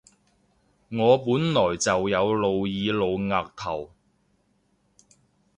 [0.89, 3.91] 我本來就有露耳露額頭